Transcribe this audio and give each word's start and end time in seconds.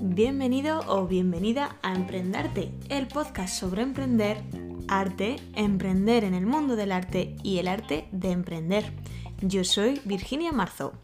Bienvenido 0.00 0.80
o 0.88 1.06
bienvenida 1.06 1.76
a 1.82 1.94
Emprendarte, 1.94 2.72
el 2.88 3.06
podcast 3.06 3.54
sobre 3.58 3.82
emprender, 3.82 4.42
arte, 4.88 5.36
emprender 5.54 6.24
en 6.24 6.34
el 6.34 6.46
mundo 6.46 6.74
del 6.76 6.90
arte 6.90 7.36
y 7.42 7.58
el 7.58 7.68
arte 7.68 8.08
de 8.10 8.32
emprender. 8.32 8.92
Yo 9.42 9.62
soy 9.64 10.00
Virginia 10.04 10.50
Marzo. 10.50 11.03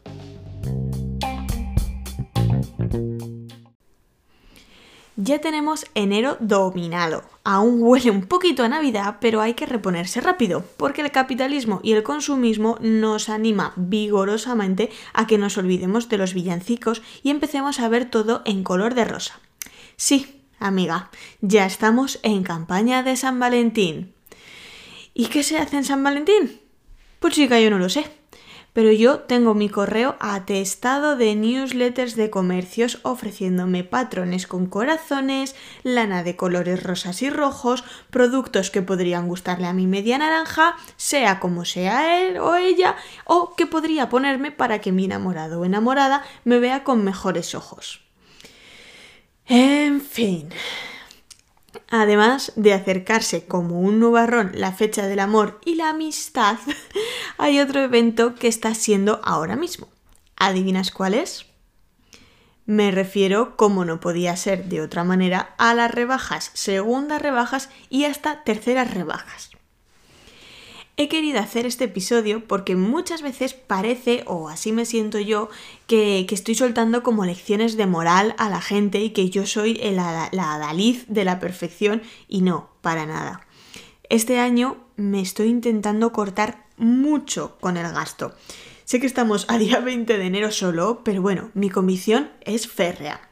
Ya 5.23 5.39
tenemos 5.39 5.85
enero 5.93 6.35
dominado. 6.39 7.23
Aún 7.43 7.77
huele 7.79 8.09
un 8.09 8.23
poquito 8.23 8.63
a 8.63 8.67
Navidad, 8.67 9.17
pero 9.21 9.39
hay 9.39 9.53
que 9.53 9.67
reponerse 9.67 10.19
rápido, 10.19 10.65
porque 10.77 11.01
el 11.01 11.11
capitalismo 11.11 11.79
y 11.83 11.91
el 11.91 12.01
consumismo 12.01 12.79
nos 12.81 13.29
anima 13.29 13.73
vigorosamente 13.75 14.89
a 15.13 15.27
que 15.27 15.37
nos 15.37 15.59
olvidemos 15.59 16.09
de 16.09 16.17
los 16.17 16.33
villancicos 16.33 17.03
y 17.21 17.29
empecemos 17.29 17.79
a 17.79 17.87
ver 17.87 18.09
todo 18.09 18.41
en 18.45 18.63
color 18.63 18.95
de 18.95 19.05
rosa. 19.05 19.39
Sí, 19.95 20.41
amiga, 20.57 21.11
ya 21.41 21.67
estamos 21.67 22.19
en 22.23 22.41
campaña 22.41 23.03
de 23.03 23.15
San 23.15 23.39
Valentín. 23.39 24.15
¿Y 25.13 25.27
qué 25.27 25.43
se 25.43 25.59
hace 25.59 25.77
en 25.77 25.83
San 25.83 26.03
Valentín? 26.03 26.59
Pues 27.19 27.35
chica, 27.35 27.59
yo 27.59 27.69
no 27.69 27.77
lo 27.77 27.89
sé 27.89 28.20
pero 28.73 28.91
yo 28.91 29.19
tengo 29.19 29.53
mi 29.53 29.69
correo 29.69 30.15
atestado 30.19 31.15
de 31.15 31.35
newsletters 31.35 32.15
de 32.15 32.29
comercios 32.29 32.99
ofreciéndome 33.03 33.83
patrones 33.83 34.47
con 34.47 34.65
corazones, 34.65 35.55
lana 35.83 36.23
de 36.23 36.35
colores 36.35 36.81
rosas 36.81 37.21
y 37.21 37.29
rojos, 37.29 37.83
productos 38.09 38.71
que 38.71 38.81
podrían 38.81 39.27
gustarle 39.27 39.67
a 39.67 39.73
mi 39.73 39.87
media 39.87 40.17
naranja, 40.17 40.75
sea 40.95 41.39
como 41.39 41.65
sea 41.65 42.21
él 42.21 42.37
o 42.37 42.55
ella, 42.55 42.95
o 43.25 43.55
que 43.55 43.65
podría 43.65 44.09
ponerme 44.09 44.51
para 44.51 44.79
que 44.79 44.91
mi 44.91 45.05
enamorado 45.05 45.61
o 45.61 45.65
enamorada 45.65 46.23
me 46.43 46.59
vea 46.59 46.83
con 46.83 47.03
mejores 47.03 47.55
ojos. 47.55 48.01
En 49.47 49.99
fin, 49.99 50.49
Además 51.89 52.53
de 52.55 52.73
acercarse 52.73 53.45
como 53.45 53.79
un 53.79 53.99
nubarrón 53.99 54.51
la 54.53 54.71
fecha 54.71 55.07
del 55.07 55.19
amor 55.19 55.59
y 55.65 55.75
la 55.75 55.89
amistad, 55.89 56.57
hay 57.37 57.59
otro 57.59 57.81
evento 57.81 58.35
que 58.35 58.47
está 58.47 58.73
siendo 58.75 59.21
ahora 59.23 59.55
mismo. 59.55 59.87
¿Adivinas 60.35 60.91
cuál 60.91 61.13
es? 61.13 61.45
Me 62.65 62.91
refiero, 62.91 63.57
como 63.57 63.85
no 63.85 63.99
podía 63.99 64.35
ser 64.37 64.65
de 64.65 64.81
otra 64.81 65.03
manera, 65.03 65.55
a 65.57 65.73
las 65.73 65.91
rebajas, 65.91 66.51
segundas 66.53 67.21
rebajas 67.21 67.69
y 67.89 68.05
hasta 68.05 68.43
terceras 68.43 68.93
rebajas. 68.93 69.51
He 70.97 71.07
querido 71.07 71.39
hacer 71.39 71.65
este 71.65 71.85
episodio 71.85 72.45
porque 72.45 72.75
muchas 72.75 73.21
veces 73.21 73.53
parece, 73.53 74.23
o 74.27 74.49
así 74.49 74.71
me 74.71 74.85
siento 74.85 75.19
yo, 75.19 75.49
que, 75.87 76.27
estoy 76.29 76.55
soltando 76.55 77.01
como 77.01 77.25
lecciones 77.25 77.77
de 77.77 77.87
moral 77.87 78.35
a 78.37 78.49
la 78.49 78.61
gente 78.61 79.01
y 79.01 79.11
que 79.11 79.29
yo 79.29 79.45
soy 79.45 79.75
la, 79.75 80.29
la 80.31 80.53
adaliz 80.53 81.05
de 81.07 81.25
la 81.25 81.39
perfección 81.39 82.01
y 82.27 82.41
no, 82.41 82.69
para 82.81 83.05
nada. 83.05 83.47
Este 84.09 84.39
año 84.39 84.77
me 84.97 85.21
estoy 85.21 85.47
intentando 85.47 86.11
cortar 86.11 86.65
mucho 86.77 87.57
con 87.61 87.77
el 87.77 87.91
gasto. 87.93 88.35
Sé 88.83 88.99
que 88.99 89.07
estamos 89.07 89.45
a 89.47 89.57
día 89.57 89.79
20 89.85 90.17
de 90.17 90.25
enero 90.25 90.51
solo, 90.51 91.01
pero 91.05 91.21
bueno, 91.21 91.49
mi 91.53 91.69
convicción 91.69 92.29
es 92.41 92.67
férrea. 92.67 93.29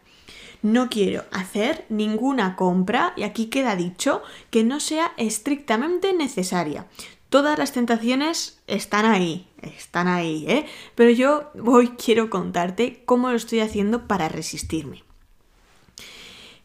No 0.61 0.89
quiero 0.89 1.25
hacer 1.31 1.85
ninguna 1.89 2.55
compra, 2.55 3.13
y 3.17 3.23
aquí 3.23 3.47
queda 3.47 3.75
dicho, 3.75 4.21
que 4.51 4.63
no 4.63 4.79
sea 4.79 5.11
estrictamente 5.17 6.13
necesaria. 6.13 6.87
Todas 7.29 7.59
las 7.59 7.71
tentaciones 7.73 8.59
están 8.65 9.05
ahí, 9.05 9.47
están 9.61 10.07
ahí, 10.07 10.45
¿eh? 10.47 10.65
Pero 10.95 11.11
yo 11.11 11.51
hoy 11.63 11.89
quiero 11.89 12.31
contarte 12.31 13.03
cómo 13.05 13.29
lo 13.29 13.35
estoy 13.35 13.59
haciendo 13.59 14.07
para 14.07 14.29
resistirme. 14.29 15.03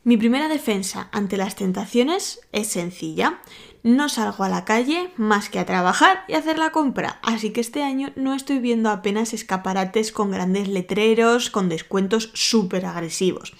Mi 0.04 0.16
primera 0.16 0.48
defensa 0.48 1.08
ante 1.12 1.36
las 1.36 1.54
tentaciones 1.54 2.40
es 2.52 2.68
sencilla. 2.68 3.40
No 3.82 4.08
salgo 4.08 4.44
a 4.44 4.48
la 4.48 4.64
calle 4.64 5.10
más 5.16 5.50
que 5.50 5.58
a 5.58 5.66
trabajar 5.66 6.24
y 6.28 6.34
hacer 6.34 6.58
la 6.58 6.72
compra, 6.72 7.20
así 7.22 7.52
que 7.52 7.60
este 7.60 7.82
año 7.82 8.12
no 8.16 8.34
estoy 8.34 8.58
viendo 8.58 8.88
apenas 8.88 9.34
escaparates 9.34 10.12
con 10.12 10.30
grandes 10.30 10.68
letreros, 10.68 11.50
con 11.50 11.68
descuentos 11.68 12.30
súper 12.32 12.86
agresivos. 12.86 13.52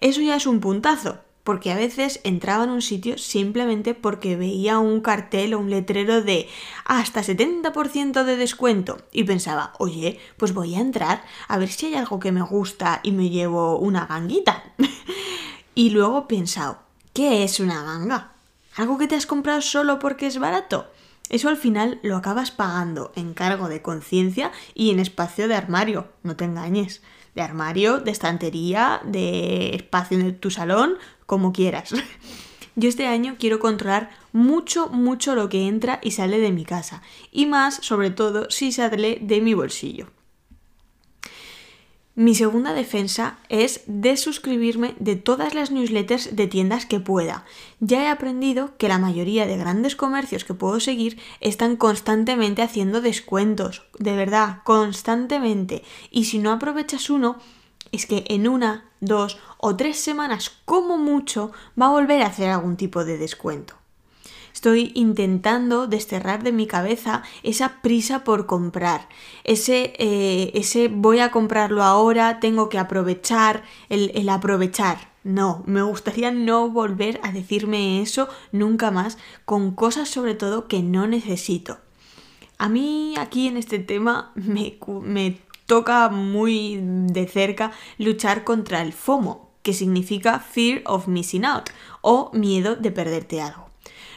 Eso 0.00 0.20
ya 0.20 0.36
es 0.36 0.46
un 0.46 0.60
puntazo, 0.60 1.18
porque 1.48 1.72
a 1.72 1.76
veces 1.76 2.20
entraba 2.24 2.64
en 2.64 2.68
un 2.68 2.82
sitio 2.82 3.16
simplemente 3.16 3.94
porque 3.94 4.36
veía 4.36 4.78
un 4.78 5.00
cartel 5.00 5.54
o 5.54 5.58
un 5.58 5.70
letrero 5.70 6.20
de 6.20 6.46
hasta 6.84 7.22
70% 7.22 8.24
de 8.24 8.36
descuento 8.36 8.98
y 9.12 9.24
pensaba, 9.24 9.72
oye, 9.78 10.20
pues 10.36 10.52
voy 10.52 10.74
a 10.74 10.80
entrar 10.80 11.24
a 11.48 11.56
ver 11.56 11.70
si 11.70 11.86
hay 11.86 11.94
algo 11.94 12.20
que 12.20 12.32
me 12.32 12.42
gusta 12.42 13.00
y 13.02 13.12
me 13.12 13.30
llevo 13.30 13.78
una 13.78 14.04
ganguita. 14.04 14.62
y 15.74 15.88
luego 15.88 16.18
he 16.18 16.28
pensado, 16.28 16.80
¿qué 17.14 17.44
es 17.44 17.60
una 17.60 17.82
ganga? 17.82 18.32
¿Algo 18.76 18.98
que 18.98 19.06
te 19.06 19.14
has 19.14 19.24
comprado 19.24 19.62
solo 19.62 19.98
porque 19.98 20.26
es 20.26 20.38
barato? 20.38 20.90
Eso 21.30 21.48
al 21.48 21.56
final 21.56 21.98
lo 22.02 22.16
acabas 22.16 22.50
pagando 22.50 23.12
en 23.16 23.34
cargo 23.34 23.68
de 23.68 23.82
conciencia 23.82 24.52
y 24.74 24.90
en 24.90 24.98
espacio 24.98 25.48
de 25.48 25.54
armario, 25.54 26.08
no 26.22 26.36
te 26.36 26.44
engañes. 26.44 27.02
De 27.34 27.42
armario, 27.42 27.98
de 27.98 28.10
estantería, 28.10 29.00
de 29.04 29.76
espacio 29.76 30.18
en 30.18 30.38
tu 30.38 30.50
salón, 30.50 30.96
como 31.26 31.52
quieras. 31.52 31.94
Yo 32.74 32.88
este 32.88 33.06
año 33.06 33.36
quiero 33.38 33.58
controlar 33.58 34.10
mucho, 34.32 34.88
mucho 34.88 35.34
lo 35.34 35.48
que 35.48 35.66
entra 35.66 35.98
y 36.02 36.12
sale 36.12 36.38
de 36.38 36.52
mi 36.52 36.64
casa. 36.64 37.02
Y 37.32 37.46
más, 37.46 37.74
sobre 37.74 38.10
todo, 38.10 38.50
si 38.50 38.72
sale 38.72 39.18
de 39.20 39.40
mi 39.40 39.54
bolsillo. 39.54 40.08
Mi 42.18 42.34
segunda 42.34 42.72
defensa 42.72 43.38
es 43.48 43.82
desuscribirme 43.86 44.96
de 44.98 45.14
todas 45.14 45.54
las 45.54 45.70
newsletters 45.70 46.34
de 46.34 46.48
tiendas 46.48 46.84
que 46.84 46.98
pueda. 46.98 47.44
Ya 47.78 48.02
he 48.02 48.08
aprendido 48.08 48.76
que 48.76 48.88
la 48.88 48.98
mayoría 48.98 49.46
de 49.46 49.56
grandes 49.56 49.94
comercios 49.94 50.42
que 50.42 50.52
puedo 50.52 50.80
seguir 50.80 51.20
están 51.38 51.76
constantemente 51.76 52.60
haciendo 52.62 53.00
descuentos. 53.00 53.86
De 54.00 54.16
verdad, 54.16 54.62
constantemente. 54.64 55.84
Y 56.10 56.24
si 56.24 56.40
no 56.40 56.50
aprovechas 56.50 57.08
uno, 57.08 57.36
es 57.92 58.06
que 58.06 58.24
en 58.26 58.48
una, 58.48 58.90
dos 58.98 59.38
o 59.56 59.76
tres 59.76 59.96
semanas 60.00 60.50
como 60.64 60.98
mucho 60.98 61.52
va 61.80 61.86
a 61.86 61.90
volver 61.90 62.22
a 62.22 62.26
hacer 62.26 62.50
algún 62.50 62.76
tipo 62.76 63.04
de 63.04 63.16
descuento. 63.16 63.74
Estoy 64.58 64.90
intentando 64.96 65.86
desterrar 65.86 66.42
de 66.42 66.50
mi 66.50 66.66
cabeza 66.66 67.22
esa 67.44 67.80
prisa 67.80 68.24
por 68.24 68.46
comprar, 68.46 69.08
ese, 69.44 69.92
eh, 69.98 70.50
ese 70.52 70.88
voy 70.88 71.20
a 71.20 71.30
comprarlo 71.30 71.84
ahora, 71.84 72.40
tengo 72.40 72.68
que 72.68 72.76
aprovechar, 72.76 73.62
el, 73.88 74.10
el 74.16 74.28
aprovechar. 74.28 75.12
No, 75.22 75.62
me 75.66 75.80
gustaría 75.82 76.32
no 76.32 76.70
volver 76.70 77.20
a 77.22 77.30
decirme 77.30 78.02
eso 78.02 78.28
nunca 78.50 78.90
más 78.90 79.16
con 79.44 79.76
cosas 79.76 80.08
sobre 80.08 80.34
todo 80.34 80.66
que 80.66 80.82
no 80.82 81.06
necesito. 81.06 81.78
A 82.58 82.68
mí 82.68 83.14
aquí 83.16 83.46
en 83.46 83.58
este 83.58 83.78
tema 83.78 84.32
me, 84.34 84.76
me 85.04 85.40
toca 85.66 86.08
muy 86.08 86.80
de 86.82 87.28
cerca 87.28 87.70
luchar 87.96 88.42
contra 88.42 88.82
el 88.82 88.92
FOMO, 88.92 89.50
que 89.62 89.72
significa 89.72 90.40
Fear 90.40 90.82
of 90.86 91.06
Missing 91.06 91.44
Out 91.44 91.70
o 92.00 92.32
miedo 92.34 92.74
de 92.74 92.90
perderte 92.90 93.40
algo. 93.40 93.67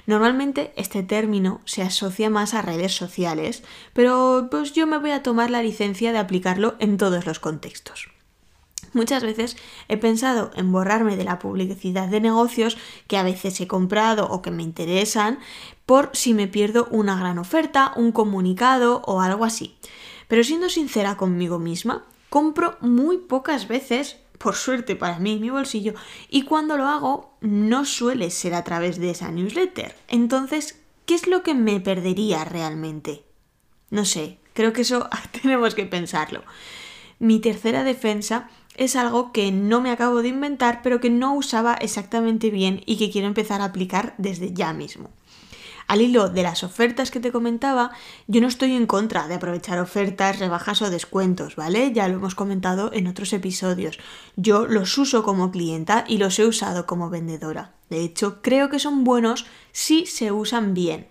Normalmente 0.06 0.74
este 0.76 1.04
término 1.04 1.62
se 1.66 1.82
asocia 1.82 2.30
más 2.30 2.54
a 2.54 2.62
redes 2.62 2.94
sociales, 2.94 3.64
pero 3.94 4.48
pues 4.50 4.74
yo 4.74 4.88
me 4.88 4.98
voy 4.98 5.12
a 5.12 5.24
tomar 5.24 5.50
la 5.50 5.62
licencia 5.62 6.12
de 6.12 6.18
aplicarlo 6.18 6.76
en 6.80 6.98
todos 6.98 7.26
los 7.26 7.40
contextos. 7.40 8.10
Muchas 8.94 9.24
veces 9.24 9.56
he 9.88 9.98
pensado 9.98 10.52
en 10.56 10.72
borrarme 10.72 11.16
de 11.16 11.24
la 11.24 11.40
publicidad 11.40 12.10
de 12.10 12.20
negocios 12.20 12.78
que 13.08 13.18
a 13.18 13.24
veces 13.24 13.60
he 13.62 13.68
comprado 13.68 14.28
o 14.28 14.42
que 14.42 14.52
me 14.52 14.64
interesan 14.64 15.40
por 15.86 16.10
si 16.14 16.34
me 16.34 16.48
pierdo 16.48 16.88
una 16.92 17.18
gran 17.18 17.38
oferta, 17.38 17.94
un 17.96 18.12
comunicado 18.12 19.02
o 19.06 19.22
algo 19.22 19.46
así. 19.46 19.78
Pero 20.28 20.44
siendo 20.44 20.68
sincera 20.70 21.16
conmigo 21.16 21.58
misma, 21.58 22.06
compro 22.30 22.78
muy 22.82 23.18
pocas 23.18 23.68
veces, 23.68 24.18
por 24.42 24.56
suerte 24.56 24.96
para 24.96 25.20
mí, 25.20 25.40
mi 25.40 25.50
bolsillo, 25.50 25.94
y 26.30 26.44
cuando 26.44 26.78
lo 26.78 26.88
hago 26.88 27.38
no 27.42 27.86
suele 27.86 28.32
ser 28.32 28.54
a 28.54 28.64
través 28.64 29.00
de 29.00 29.12
esa 29.12 29.32
newsletter. 29.32 29.96
Entonces, 30.08 30.80
¿qué 31.06 31.16
es 31.16 31.28
lo 31.28 31.44
que 31.44 31.54
me 31.54 31.80
perdería 31.80 32.44
realmente? 32.46 33.24
No 33.90 34.06
sé, 34.06 34.38
creo 34.54 34.74
que 34.74 34.82
eso 34.82 35.10
tenemos 35.42 35.76
que 35.76 35.86
pensarlo. 35.86 36.44
Mi 37.20 37.40
tercera 37.40 37.84
defensa 37.84 38.50
es 38.76 38.96
algo 38.96 39.32
que 39.32 39.52
no 39.52 39.82
me 39.82 39.92
acabo 39.92 40.22
de 40.22 40.30
inventar, 40.30 40.82
pero 40.82 41.00
que 41.00 41.10
no 41.10 41.36
usaba 41.36 41.76
exactamente 41.76 42.50
bien 42.50 42.82
y 42.86 42.98
que 42.98 43.12
quiero 43.12 43.28
empezar 43.28 43.62
a 43.62 43.66
aplicar 43.66 44.16
desde 44.18 44.54
ya 44.54 44.74
mismo. 44.74 45.12
Al 45.92 46.00
hilo 46.00 46.30
de 46.30 46.42
las 46.42 46.64
ofertas 46.64 47.12
que 47.12 47.20
te 47.20 47.34
comentaba, 47.34 47.92
yo 48.26 48.40
no 48.40 48.48
estoy 48.48 48.78
en 48.78 48.88
contra 48.88 49.28
de 49.28 49.34
aprovechar 49.34 49.78
ofertas, 49.78 50.40
rebajas 50.40 50.82
o 50.82 50.90
descuentos, 50.90 51.58
¿vale? 51.58 51.92
Ya 51.92 52.08
lo 52.08 52.16
hemos 52.16 52.34
comentado 52.34 52.92
en 52.94 53.08
otros 53.08 53.34
episodios. 53.34 54.00
Yo 54.38 54.68
los 54.68 54.98
uso 54.98 55.22
como 55.22 55.52
clienta 55.52 56.06
y 56.08 56.18
los 56.18 56.40
he 56.40 56.46
usado 56.46 56.86
como 56.86 57.10
vendedora. 57.10 57.74
De 57.90 58.00
hecho, 58.00 58.42
creo 58.42 58.70
que 58.70 58.80
son 58.80 59.04
buenos 59.04 59.46
si 59.74 60.06
se 60.06 60.32
usan 60.32 60.74
bien. 60.74 61.10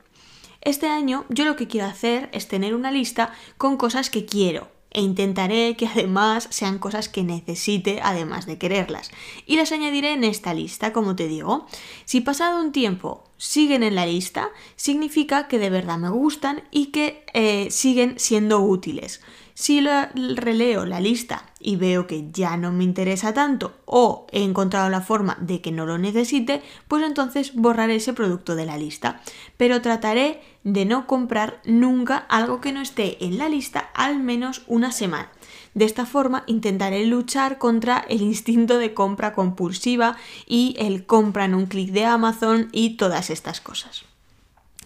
Este 0.63 0.89
año 0.89 1.27
yo 1.29 1.45
lo 1.45 1.57
que 1.57 1.69
quiero 1.69 1.87
hacer 1.87 2.31
es 2.33 2.49
tener 2.49 2.75
una 2.75 2.91
lista 2.91 3.35
con 3.59 3.77
cosas 3.77 4.09
que 4.09 4.25
quiero, 4.25 4.69
e 4.91 5.01
intentaré 5.01 5.77
que 5.77 5.87
además 5.87 6.49
sean 6.51 6.79
cosas 6.79 7.09
que 7.09 7.23
necesite 7.23 8.01
además 8.03 8.47
de 8.47 8.59
quererlas. 8.59 9.11
Y 9.47 9.57
las 9.57 9.73
añadiré 9.73 10.13
en 10.13 10.25
esta 10.25 10.55
lista, 10.55 10.93
como 10.93 11.17
te 11.17 11.29
digo. 11.29 11.67
Si 12.05 12.21
pasado 12.21 12.61
un 12.61 12.73
tiempo 12.73 13.25
siguen 13.37 13.83
en 13.83 13.95
la 13.95 14.07
lista, 14.07 14.51
significa 14.77 15.49
que 15.49 15.59
de 15.59 15.71
verdad 15.71 15.99
me 15.99 16.11
gustan 16.11 16.63
y 16.71 16.87
que 16.87 17.25
eh, 17.33 17.69
siguen 17.71 18.19
siendo 18.19 18.61
útiles. 18.61 19.21
Si 19.61 19.83
releo 19.83 20.87
la 20.87 21.01
lista 21.01 21.45
y 21.61 21.77
veo 21.77 22.07
que 22.07 22.31
ya 22.33 22.57
no 22.57 22.73
me 22.73 22.83
interesa 22.83 23.35
tanto 23.35 23.75
o 23.85 24.27
he 24.33 24.43
encontrado 24.43 24.89
la 24.89 25.03
forma 25.03 25.37
de 25.39 25.61
que 25.61 25.71
no 25.71 25.85
lo 25.85 25.99
necesite, 25.99 26.63
pues 26.89 27.05
entonces 27.05 27.55
borraré 27.55 27.97
ese 27.97 28.15
producto 28.15 28.55
de 28.55 28.65
la 28.65 28.79
lista. 28.79 29.21
Pero 29.59 29.83
trataré 29.83 30.41
de 30.65 30.85
no 30.85 31.07
comprar 31.07 31.61
nunca 31.65 32.19
algo 32.29 32.61
que 32.61 32.73
no 32.73 32.81
esté 32.81 33.25
en 33.25 33.39
la 33.39 33.49
lista 33.49 33.91
al 33.95 34.21
menos 34.21 34.63
una 34.67 34.93
semana. 34.93 35.31
De 35.75 35.85
esta 35.85 36.05
forma 36.05 36.45
intentaré 36.47 37.07
luchar 37.07 37.59
contra 37.59 38.05
el 38.09 38.23
instinto 38.23 38.79
de 38.79 38.93
compra 38.93 39.33
compulsiva 39.33 40.17
y 40.47 40.75
el 40.79 41.07
compra 41.07 41.45
en 41.45 41.55
un 41.55 41.67
clic 41.67 41.91
de 41.93 42.05
Amazon 42.05 42.69
y 42.73 42.97
todas 42.97 43.31
estas 43.31 43.61
cosas. 43.61 44.05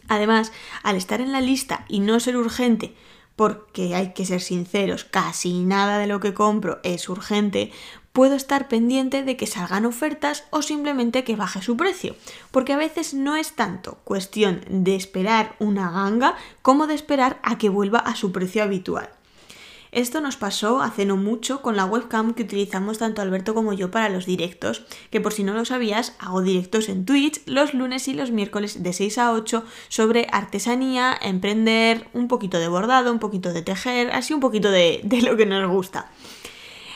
Además, 0.09 0.53
al 0.82 0.97
estar 0.97 1.21
en 1.21 1.32
la 1.32 1.41
lista 1.41 1.87
y 1.88 2.00
no 2.00 2.20
ser 2.20 2.37
urgente, 2.37 2.94
porque 3.37 3.94
hay 3.94 4.12
que 4.12 4.27
ser 4.27 4.41
sinceros, 4.41 5.05
casi 5.05 5.65
nada 5.65 5.99
de 5.99 6.06
lo 6.06 6.20
que 6.20 6.35
compro 6.35 6.79
es 6.82 7.09
urgente, 7.09 7.73
puedo 8.14 8.37
estar 8.37 8.69
pendiente 8.69 9.25
de 9.25 9.37
que 9.37 9.49
salgan 9.49 9.84
ofertas 9.84 10.44
o 10.50 10.62
simplemente 10.62 11.25
que 11.25 11.34
baje 11.34 11.61
su 11.61 11.76
precio, 11.76 12.14
porque 12.52 12.72
a 12.72 12.76
veces 12.76 13.12
no 13.12 13.34
es 13.34 13.55
tanto 13.55 13.99
cuestión 14.05 14.61
de 14.69 14.94
esperar 14.94 15.56
una 15.58 15.90
ganga 15.90 16.37
como 16.62 16.87
de 16.87 16.94
esperar 16.94 17.40
a 17.43 17.58
que 17.58 17.69
vuelva 17.69 17.99
a 17.99 18.14
su 18.14 18.31
precio 18.31 18.62
habitual. 18.62 19.11
Esto 19.90 20.20
nos 20.20 20.37
pasó 20.37 20.81
hace 20.81 21.05
no 21.05 21.16
mucho 21.16 21.61
con 21.61 21.76
la 21.76 21.87
webcam 21.87 22.34
que 22.34 22.44
utilizamos 22.44 22.99
tanto 22.99 23.20
Alberto 23.20 23.52
como 23.52 23.72
yo 23.72 23.90
para 23.90 24.08
los 24.08 24.26
directos, 24.26 24.84
que 25.10 25.20
por 25.20 25.32
si 25.32 25.43
no 25.43 25.52
lo 25.52 25.64
sabías, 25.64 26.14
hago 26.20 26.40
directos 26.40 26.88
en 26.88 27.05
Twitch 27.05 27.43
los 27.46 27.75
lunes 27.75 28.06
y 28.06 28.14
los 28.14 28.31
miércoles 28.31 28.84
de 28.84 28.93
6 28.93 29.19
a 29.19 29.32
8 29.32 29.64
sobre 29.88 30.28
artesanía, 30.31 31.19
emprender, 31.20 32.06
un 32.12 32.28
poquito 32.28 32.60
de 32.60 32.69
bordado, 32.69 33.10
un 33.10 33.19
poquito 33.19 33.52
de 33.52 33.62
tejer, 33.62 34.12
así 34.12 34.34
un 34.34 34.40
poquito 34.40 34.70
de, 34.70 35.00
de 35.02 35.20
lo 35.22 35.37
que 35.37 35.46
nos 35.46 35.69
gusta. 35.69 36.12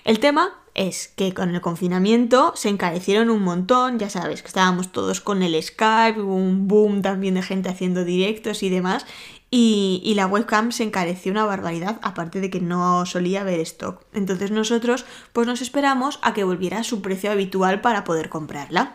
El 0.05 0.21
tema 0.21 0.55
es 0.79 1.09
que 1.09 1.35
con 1.35 1.53
el 1.55 1.61
confinamiento 1.61 2.53
se 2.55 2.69
encarecieron 2.69 3.31
un 3.31 3.43
montón, 3.43 3.99
ya 3.99 4.09
sabes 4.09 4.43
que 4.43 4.49
estábamos 4.49 4.93
todos 4.93 5.21
con 5.21 5.43
el 5.43 5.61
Skype, 5.61 6.21
un 6.21 6.69
boom 6.69 7.03
también 7.03 7.35
de 7.35 7.43
gente 7.43 7.69
haciendo 7.69 8.05
directos 8.05 8.63
y 8.63 8.71
demás, 8.71 9.05
y, 9.51 10.13
la 10.15 10.27
webcam 10.27 10.71
se 10.71 10.85
encareció 10.85 11.33
una 11.33 11.45
barbaridad, 11.45 11.99
aparte 12.03 12.41
de 12.41 12.51
que 12.51 12.61
no 12.61 13.07
solía 13.07 13.41
haber 13.41 13.59
stock. 13.61 14.03
Entonces 14.13 14.51
nosotros 14.51 15.05
pues 15.33 15.47
nos 15.47 15.63
esperamos 15.63 16.21
a 16.23 16.33
que 16.33 16.45
volviera 16.45 16.79
a 16.79 16.85
su 16.85 17.03
precio 17.03 17.33
habitual 17.33 17.81
para 17.81 18.05
poder 18.05 18.29
comprarla. 18.29 18.95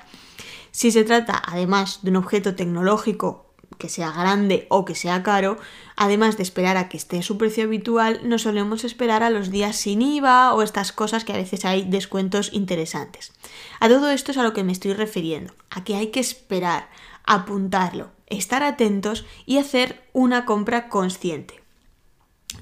Si 0.71 0.91
se 0.91 1.03
trata 1.03 1.41
además 1.45 1.99
de 2.01 2.11
un 2.11 2.17
objeto 2.17 2.55
tecnológico 2.55 3.42
que 3.77 3.89
sea 3.89 4.11
grande 4.11 4.67
o 4.69 4.85
que 4.85 4.95
sea 4.95 5.23
caro, 5.23 5.57
además 5.95 6.37
de 6.37 6.43
esperar 6.43 6.77
a 6.77 6.89
que 6.89 6.97
esté 6.97 7.21
su 7.23 7.37
precio 7.37 7.63
habitual, 7.65 8.21
no 8.23 8.37
solemos 8.37 8.83
esperar 8.83 9.23
a 9.23 9.29
los 9.29 9.49
días 9.49 9.75
sin 9.75 10.01
IVA 10.01 10.53
o 10.53 10.61
estas 10.61 10.91
cosas 10.91 11.25
que 11.25 11.33
a 11.33 11.37
veces 11.37 11.65
hay 11.65 11.83
descuentos 11.83 12.51
interesantes. 12.53 13.33
A 13.79 13.89
todo 13.89 14.09
esto 14.09 14.31
es 14.31 14.37
a 14.37 14.43
lo 14.43 14.53
que 14.53 14.63
me 14.63 14.71
estoy 14.71 14.93
refiriendo, 14.93 15.53
a 15.69 15.83
que 15.83 15.95
hay 15.95 16.07
que 16.07 16.19
esperar, 16.19 16.89
apuntarlo, 17.25 18.11
estar 18.27 18.63
atentos 18.63 19.25
y 19.45 19.57
hacer 19.57 20.03
una 20.13 20.45
compra 20.45 20.89
consciente. 20.89 21.63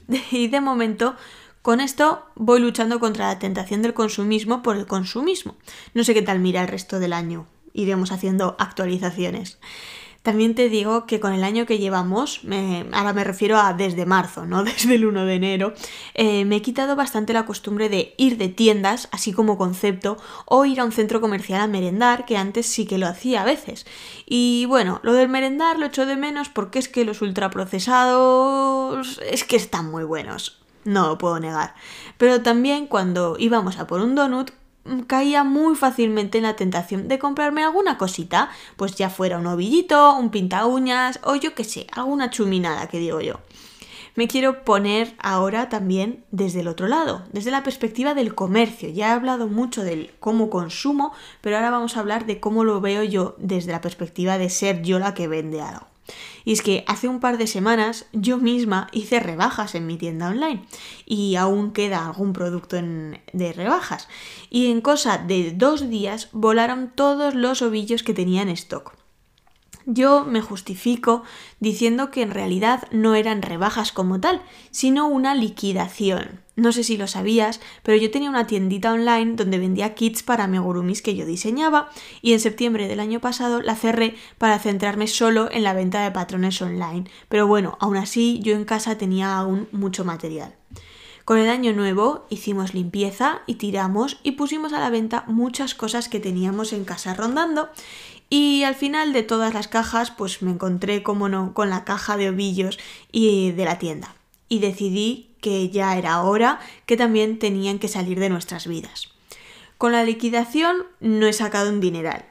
Y 0.31 0.47
de 0.47 0.61
momento, 0.61 1.15
con 1.61 1.79
esto 1.79 2.25
voy 2.35 2.59
luchando 2.59 2.99
contra 2.99 3.27
la 3.27 3.39
tentación 3.39 3.81
del 3.81 3.93
consumismo 3.93 4.63
por 4.63 4.77
el 4.77 4.87
consumismo. 4.87 5.55
No 5.93 6.03
sé 6.03 6.13
qué 6.13 6.21
tal 6.21 6.39
mira 6.39 6.61
el 6.61 6.67
resto 6.67 6.99
del 6.99 7.13
año. 7.13 7.45
Iremos 7.73 8.11
haciendo 8.11 8.55
actualizaciones. 8.59 9.59
También 10.21 10.53
te 10.53 10.69
digo 10.69 11.07
que 11.07 11.19
con 11.19 11.33
el 11.33 11.44
año 11.44 11.65
que 11.65 11.79
llevamos, 11.79 12.41
ahora 12.91 13.13
me 13.13 13.23
refiero 13.23 13.57
a 13.57 13.73
desde 13.73 14.06
marzo, 14.06 14.45
no 14.45 14.63
desde 14.63 14.95
el 14.95 15.06
1 15.06 15.25
de 15.25 15.33
enero, 15.33 15.73
eh, 16.13 16.45
me 16.45 16.57
he 16.57 16.62
quitado 16.62 16.95
bastante 16.95 17.33
la 17.33 17.47
costumbre 17.47 17.89
de 17.89 18.13
ir 18.18 18.38
de 18.38 18.47
tiendas, 18.47 19.09
así 19.12 19.33
como 19.33 19.57
concepto, 19.57 20.18
o 20.45 20.65
ir 20.65 20.79
a 20.79 20.85
un 20.85 20.91
centro 20.91 21.21
comercial 21.21 21.62
a 21.62 21.68
merendar, 21.68 22.25
que 22.25 22.38
antes 22.38 22.68
sí 22.68 22.85
que 22.85 23.00
lo 23.00 23.07
hacía 23.07 23.41
a 23.41 23.45
veces. 23.45 23.88
Y 24.27 24.65
bueno, 24.68 25.00
lo 25.01 25.13
del 25.13 25.27
merendar 25.27 25.79
lo 25.79 25.88
echo 25.88 26.06
de 26.06 26.15
menos 26.15 26.50
porque 26.50 26.77
es 26.77 26.88
que 26.88 27.03
los 27.03 27.24
ultraprocesados 27.24 29.19
es 29.25 29.44
que 29.44 29.56
están 29.56 29.89
muy 29.89 30.03
buenos. 30.03 30.59
No 30.83 31.07
lo 31.07 31.17
puedo 31.17 31.39
negar. 31.39 31.75
Pero 32.17 32.41
también 32.41 32.88
cuando 32.88 33.35
íbamos 33.39 33.77
a 33.77 33.88
por 33.88 34.01
un 34.01 34.15
donut, 34.15 34.51
caía 35.07 35.43
muy 35.43 35.75
fácilmente 35.75 36.37
en 36.37 36.43
la 36.43 36.55
tentación 36.55 37.07
de 37.07 37.19
comprarme 37.19 37.63
alguna 37.63 37.97
cosita, 37.97 38.49
pues 38.77 38.95
ya 38.95 39.09
fuera 39.09 39.37
un 39.37 39.47
ovillito, 39.47 40.15
un 40.15 40.29
pinta 40.29 40.65
uñas 40.65 41.19
o 41.23 41.35
yo 41.35 41.53
qué 41.55 41.63
sé, 41.63 41.87
alguna 41.91 42.29
chuminada 42.29 42.87
que 42.87 42.99
digo 42.99 43.21
yo. 43.21 43.39
Me 44.15 44.27
quiero 44.27 44.65
poner 44.65 45.15
ahora 45.19 45.69
también 45.69 46.25
desde 46.31 46.59
el 46.59 46.67
otro 46.67 46.89
lado, 46.89 47.23
desde 47.31 47.49
la 47.49 47.63
perspectiva 47.63 48.13
del 48.13 48.35
comercio. 48.35 48.89
Ya 48.89 49.07
he 49.07 49.11
hablado 49.11 49.47
mucho 49.47 49.83
del 49.83 50.11
cómo 50.19 50.49
consumo, 50.49 51.13
pero 51.39 51.55
ahora 51.55 51.71
vamos 51.71 51.95
a 51.95 52.01
hablar 52.01 52.25
de 52.25 52.41
cómo 52.41 52.65
lo 52.65 52.81
veo 52.81 53.03
yo 53.03 53.35
desde 53.37 53.71
la 53.71 53.79
perspectiva 53.79 54.37
de 54.37 54.49
ser 54.49 54.81
yo 54.81 54.99
la 54.99 55.13
que 55.13 55.29
vende 55.29 55.61
algo. 55.61 55.90
Y 56.45 56.53
es 56.53 56.61
que 56.61 56.83
hace 56.87 57.07
un 57.07 57.19
par 57.19 57.37
de 57.37 57.47
semanas 57.47 58.05
yo 58.13 58.37
misma 58.37 58.87
hice 58.91 59.19
rebajas 59.19 59.75
en 59.75 59.85
mi 59.87 59.97
tienda 59.97 60.29
online 60.29 60.63
y 61.05 61.35
aún 61.35 61.71
queda 61.71 62.05
algún 62.05 62.33
producto 62.33 62.77
de 62.77 63.53
rebajas. 63.53 64.07
Y 64.49 64.71
en 64.71 64.81
cosa 64.81 65.17
de 65.17 65.51
dos 65.51 65.89
días 65.89 66.29
volaron 66.31 66.91
todos 66.95 67.35
los 67.35 67.61
ovillos 67.61 68.03
que 68.03 68.13
tenía 68.13 68.41
en 68.41 68.49
stock. 68.49 69.00
Yo 69.85 70.25
me 70.25 70.41
justifico 70.41 71.23
diciendo 71.59 72.11
que 72.11 72.21
en 72.21 72.31
realidad 72.31 72.87
no 72.91 73.15
eran 73.15 73.41
rebajas 73.41 73.91
como 73.91 74.19
tal, 74.19 74.41
sino 74.69 75.07
una 75.07 75.33
liquidación. 75.35 76.41
No 76.55 76.71
sé 76.71 76.83
si 76.83 76.97
lo 76.97 77.07
sabías, 77.07 77.59
pero 77.81 77.97
yo 77.97 78.11
tenía 78.11 78.29
una 78.29 78.45
tiendita 78.45 78.93
online 78.93 79.35
donde 79.35 79.57
vendía 79.57 79.95
kits 79.95 80.21
para 80.21 80.43
amegurumis 80.43 81.01
que 81.01 81.15
yo 81.15 81.25
diseñaba 81.25 81.89
y 82.21 82.33
en 82.33 82.39
septiembre 82.39 82.87
del 82.87 82.99
año 82.99 83.19
pasado 83.19 83.61
la 83.61 83.75
cerré 83.75 84.15
para 84.37 84.59
centrarme 84.59 85.07
solo 85.07 85.49
en 85.51 85.63
la 85.63 85.73
venta 85.73 86.03
de 86.03 86.11
patrones 86.11 86.61
online. 86.61 87.05
Pero 87.29 87.47
bueno, 87.47 87.77
aún 87.79 87.97
así 87.97 88.39
yo 88.43 88.53
en 88.53 88.65
casa 88.65 88.97
tenía 88.97 89.35
aún 89.35 89.67
mucho 89.71 90.05
material. 90.05 90.55
Con 91.25 91.37
el 91.37 91.50
año 91.50 91.71
nuevo 91.71 92.25
hicimos 92.29 92.73
limpieza 92.73 93.41
y 93.45 93.55
tiramos 93.55 94.19
y 94.21 94.31
pusimos 94.31 94.73
a 94.73 94.79
la 94.79 94.89
venta 94.89 95.23
muchas 95.27 95.75
cosas 95.75 96.09
que 96.09 96.19
teníamos 96.19 96.73
en 96.73 96.83
casa 96.83 97.13
rondando 97.13 97.69
y 98.33 98.63
al 98.63 98.75
final 98.75 99.11
de 99.11 99.23
todas 99.23 99.53
las 99.53 99.67
cajas, 99.67 100.09
pues 100.09 100.41
me 100.41 100.51
encontré, 100.51 101.03
como 101.03 101.27
no, 101.27 101.53
con 101.53 101.69
la 101.69 101.83
caja 101.83 102.15
de 102.15 102.29
ovillos 102.29 102.79
y 103.11 103.51
de 103.51 103.65
la 103.65 103.77
tienda. 103.77 104.15
Y 104.47 104.59
decidí 104.59 105.35
que 105.41 105.69
ya 105.69 105.97
era 105.97 106.21
hora 106.21 106.61
que 106.85 106.95
también 106.95 107.39
tenían 107.39 107.77
que 107.77 107.89
salir 107.89 108.21
de 108.21 108.29
nuestras 108.29 108.67
vidas. 108.67 109.09
Con 109.77 109.91
la 109.91 110.05
liquidación 110.05 110.85
no 111.01 111.27
he 111.27 111.33
sacado 111.33 111.71
un 111.71 111.81
dineral. 111.81 112.23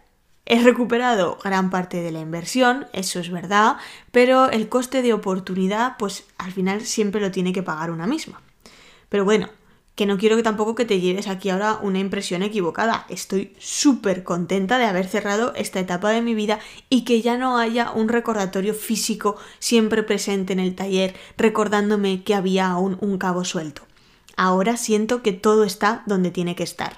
He 0.47 0.63
recuperado 0.63 1.37
gran 1.45 1.69
parte 1.69 2.01
de 2.01 2.13
la 2.13 2.21
inversión, 2.21 2.87
eso 2.95 3.21
es 3.21 3.31
verdad, 3.31 3.77
pero 4.11 4.51
el 4.51 4.71
coste 4.71 5.03
de 5.03 5.13
oportunidad, 5.13 5.99
pues 5.99 6.25
al 6.39 6.53
final 6.53 6.81
siempre 6.81 7.21
lo 7.21 7.31
tiene 7.31 7.53
que 7.53 7.63
pagar 7.63 7.91
una 7.91 8.07
misma. 8.07 8.41
Pero 9.11 9.27
bueno, 9.27 9.51
que 10.01 10.07
no 10.07 10.17
quiero 10.17 10.37
que 10.37 10.43
tampoco 10.43 10.75
que 10.75 10.87
te 10.87 10.99
lleves 10.99 11.29
aquí 11.29 11.51
ahora 11.51 11.79
una 11.83 11.99
impresión 11.99 12.43
equivocada. 12.43 13.05
Estoy 13.11 13.53
súper 13.59 14.25
contenta 14.25 14.79
de 14.79 14.87
haber 14.87 15.07
cerrado 15.07 15.53
esta 15.57 15.79
etapa 15.79 16.09
de 16.09 16.23
mi 16.23 16.35
vida 16.35 16.59
y 16.89 17.03
que 17.05 17.21
ya 17.21 17.37
no 17.37 17.59
haya 17.59 17.91
un 17.91 18.09
recordatorio 18.09 18.73
físico 18.73 19.37
siempre 19.59 20.03
presente 20.03 20.55
en 20.55 20.59
el 20.59 20.75
taller 20.75 21.15
recordándome 21.37 22.23
que 22.23 22.35
había 22.35 22.69
aún 22.69 22.97
un 23.03 23.19
cabo 23.19 23.45
suelto. 23.45 23.83
Ahora 24.39 24.79
siento 24.79 25.23
que 25.23 25.35
todo 25.35 25.65
está 25.65 26.03
donde 26.07 26.31
tiene 26.31 26.55
que 26.55 26.63
estar. 26.63 26.97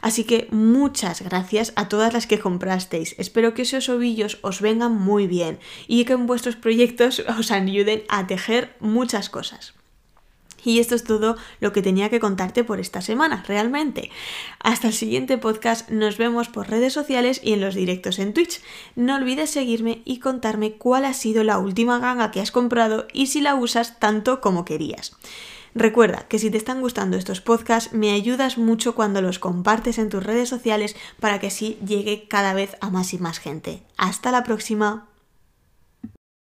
Así 0.00 0.24
que 0.24 0.48
muchas 0.50 1.20
gracias 1.20 1.74
a 1.76 1.88
todas 1.90 2.14
las 2.14 2.26
que 2.26 2.38
comprasteis. 2.38 3.16
Espero 3.18 3.52
que 3.52 3.62
esos 3.62 3.90
ovillos 3.90 4.38
os 4.40 4.62
vengan 4.62 4.92
muy 4.92 5.26
bien 5.26 5.58
y 5.86 6.06
que 6.06 6.14
en 6.14 6.26
vuestros 6.26 6.56
proyectos 6.56 7.22
os 7.38 7.50
ayuden 7.50 8.02
a 8.08 8.26
tejer 8.26 8.76
muchas 8.80 9.28
cosas. 9.28 9.74
Y 10.64 10.78
esto 10.78 10.94
es 10.94 11.04
todo 11.04 11.36
lo 11.60 11.72
que 11.72 11.82
tenía 11.82 12.10
que 12.10 12.20
contarte 12.20 12.64
por 12.64 12.80
esta 12.80 13.00
semana, 13.00 13.44
realmente. 13.46 14.10
Hasta 14.58 14.88
el 14.88 14.94
siguiente 14.94 15.38
podcast, 15.38 15.90
nos 15.90 16.18
vemos 16.18 16.48
por 16.48 16.68
redes 16.68 16.92
sociales 16.92 17.40
y 17.42 17.52
en 17.52 17.60
los 17.60 17.74
directos 17.74 18.18
en 18.18 18.34
Twitch. 18.34 18.60
No 18.96 19.16
olvides 19.16 19.50
seguirme 19.50 20.02
y 20.04 20.18
contarme 20.18 20.72
cuál 20.72 21.04
ha 21.04 21.14
sido 21.14 21.44
la 21.44 21.58
última 21.58 21.98
ganga 21.98 22.30
que 22.30 22.40
has 22.40 22.50
comprado 22.50 23.06
y 23.12 23.26
si 23.26 23.40
la 23.40 23.54
usas 23.54 23.98
tanto 23.98 24.40
como 24.40 24.64
querías. 24.64 25.16
Recuerda 25.74 26.26
que 26.28 26.38
si 26.38 26.50
te 26.50 26.58
están 26.58 26.80
gustando 26.80 27.16
estos 27.16 27.40
podcasts, 27.40 27.92
me 27.92 28.10
ayudas 28.10 28.58
mucho 28.58 28.94
cuando 28.94 29.22
los 29.22 29.38
compartes 29.38 29.98
en 29.98 30.08
tus 30.08 30.22
redes 30.22 30.48
sociales 30.48 30.96
para 31.20 31.38
que 31.38 31.46
así 31.46 31.78
llegue 31.86 32.26
cada 32.28 32.54
vez 32.54 32.76
a 32.80 32.90
más 32.90 33.14
y 33.14 33.18
más 33.18 33.38
gente. 33.38 33.82
Hasta 33.96 34.32
la 34.32 34.42
próxima. 34.42 35.09